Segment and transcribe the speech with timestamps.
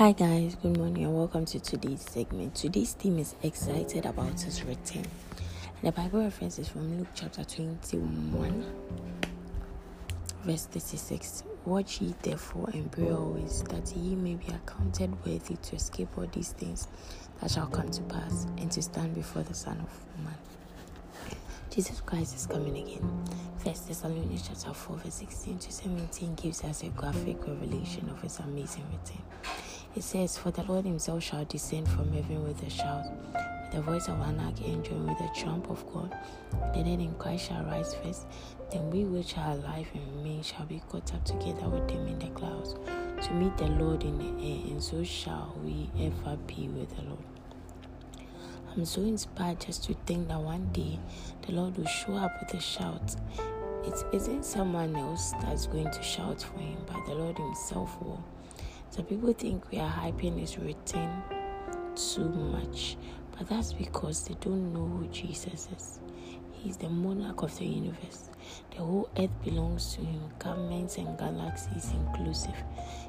[0.00, 2.54] Hi guys, good morning and welcome to today's segment.
[2.54, 5.04] Today's theme is excited about his return.
[5.04, 8.64] And the Bible reference is from Luke chapter 21,
[10.44, 11.44] verse 36.
[11.66, 16.26] Watch ye therefore and pray always that ye may be accounted worthy to escape all
[16.32, 16.88] these things
[17.42, 20.34] that shall come to pass and to stand before the Son of Man.
[21.68, 23.24] Jesus Christ is coming again.
[23.58, 28.38] First Thessalonians chapter 4, verse 16 to 17 gives us a graphic revelation of his
[28.38, 29.22] amazing return.
[29.96, 33.04] It says, For the Lord himself shall descend from heaven with a shout,
[33.34, 36.16] with the voice of an archangel, with the trump of God.
[36.74, 38.26] The dead in Christ shall rise first.
[38.70, 42.18] Then we which are alive and remain shall be caught up together with them in
[42.20, 42.74] the clouds
[43.26, 47.02] to meet the Lord in the air, and so shall we ever be with the
[47.02, 47.24] Lord.
[48.72, 51.00] I'm so inspired just to think that one day
[51.46, 53.16] the Lord will show up with a shout.
[53.84, 58.22] It isn't someone else that's going to shout for him, but the Lord Himself will.
[58.90, 61.22] So people think we are hyping his return
[61.94, 62.96] too much,
[63.38, 66.00] but that's because they don't know who Jesus is.
[66.52, 68.30] He's the monarch of the universe.
[68.72, 72.62] The whole earth belongs to him, governments and galaxies inclusive.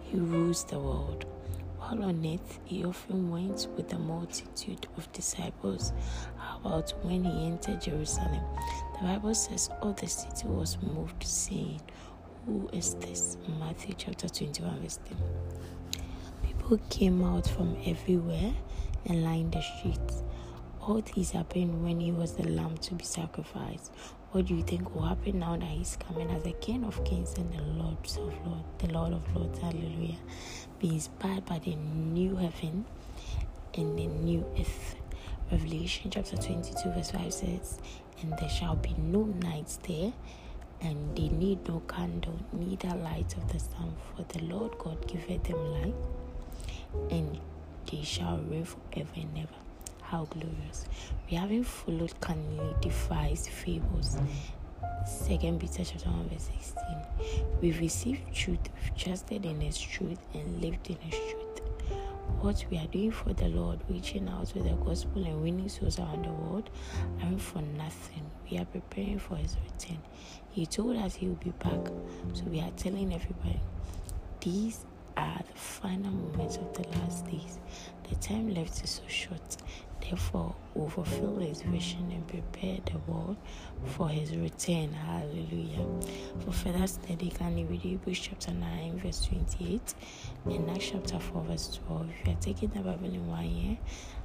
[0.00, 1.26] He rules the world.
[1.78, 5.92] While on earth, he often went with a multitude of disciples.
[6.38, 8.42] How about when he entered Jerusalem?
[8.94, 11.82] The Bible says all the city was moved, saying,
[12.46, 13.36] Who is this?
[13.58, 15.16] Matthew chapter 21, verse 10
[16.44, 18.52] people came out from everywhere
[19.06, 20.22] and lined the streets.
[20.80, 23.90] All this happened when he was the lamb to be sacrificed.
[24.30, 27.34] What do you think will happen now that he's coming as the King of Kings
[27.36, 29.58] and the Lord of Lords, the Lord of Lords?
[29.58, 30.16] Hallelujah.
[30.78, 32.84] Be inspired by the new heaven
[33.74, 34.96] and the new earth.
[35.50, 37.78] Revelation chapter 22, verse 5 says,
[38.20, 40.12] And there shall be no night there,
[40.80, 45.44] and they need no candle, neither light of the sun, for the Lord God giveth
[45.44, 45.94] them light
[47.10, 47.38] and
[47.90, 49.48] they shall reign forever and ever.
[50.02, 50.86] How glorious.
[51.30, 54.16] We haven't followed cunningly devised fables.
[55.04, 56.82] Second Peter chapter 1 verse 16.
[57.60, 61.60] We've received truth, we've trusted in his truth and lived in his truth.
[62.40, 65.98] What we are doing for the Lord, reaching out with the gospel and winning souls
[65.98, 66.70] around the world,
[67.22, 68.30] aren't for nothing.
[68.50, 69.98] We are preparing for his return.
[70.50, 71.88] He told us he will be back.
[72.34, 73.60] So we are telling everybody
[74.40, 74.84] these
[75.16, 77.58] are the final moments of the last days.
[78.08, 79.56] The time left is so short.
[80.08, 83.36] Therefore, we'll fulfill his vision and prepare the world
[83.84, 84.92] for his return.
[84.92, 85.84] Hallelujah.
[86.44, 89.94] For further study, can you read Hebrews chapter 9, verse 28
[90.44, 92.08] and Acts chapter 4, verse 12.
[92.10, 93.78] If you are taking the Bible in one year,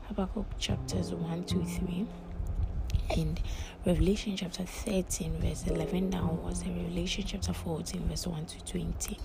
[0.08, 2.08] Habakkuk chapters 1, 2, 3
[3.18, 3.42] and
[3.86, 9.18] Revelation chapter 13, verse 11 downwards, and Revelation chapter 14, verse 1 to 20.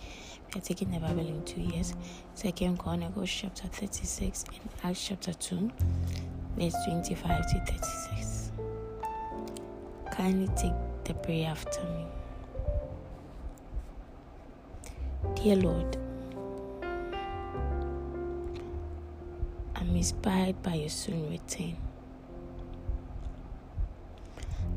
[0.55, 1.95] We are taking the Bible in two years.
[2.35, 5.71] Second Chronicles chapter 36 and Acts chapter 2,
[6.59, 8.53] verse 25 to 36.
[10.11, 10.73] Kindly take
[11.05, 12.07] the prayer after me.
[15.35, 15.97] Dear Lord,
[19.75, 21.77] I'm inspired by your soon return.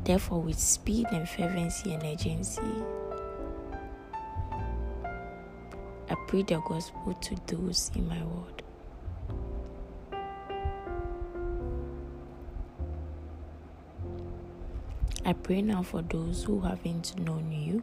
[0.04, 2.60] Therefore, with speed and fervency and urgency,
[6.10, 8.59] I preach the gospel to those in my world.
[15.24, 17.82] I pray now for those who haven't known you.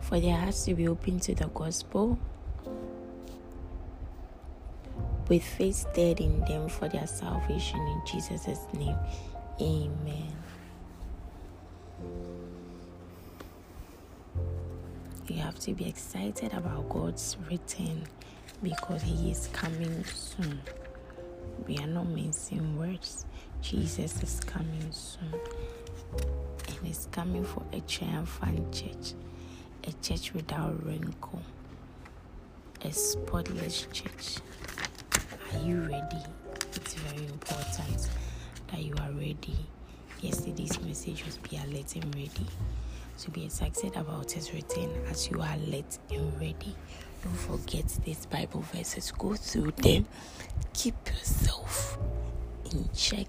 [0.00, 2.18] For their hearts to be open to the gospel
[5.28, 8.96] with faith stirred in them for their salvation in Jesus' name.
[9.60, 10.36] Amen.
[15.26, 18.02] You have to be excited about God's return
[18.62, 20.60] because He is coming soon.
[21.66, 23.26] We are not mincing words.
[23.62, 25.40] Jesus is coming soon.
[26.68, 29.14] And He's coming for a triumphant church,
[29.86, 31.42] a church without wrinkle,
[32.82, 34.36] a spotless church.
[35.52, 36.22] Are you ready?
[36.74, 38.08] It's very important
[38.70, 39.56] that you are ready.
[40.20, 42.46] Yesterday's message was be alert and ready.
[43.16, 46.74] So be excited about his return as you are alert and ready.
[47.24, 49.10] Don't forget these Bible verses.
[49.12, 50.06] Go through them.
[50.74, 51.96] Keep yourself
[52.70, 53.26] in check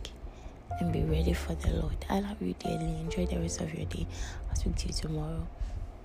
[0.80, 1.96] and be ready for the Lord.
[2.10, 3.00] I love you dearly.
[3.00, 4.06] Enjoy the rest of your day.
[4.50, 5.48] I'll speak to you tomorrow.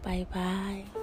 [0.03, 1.00] Bye bye.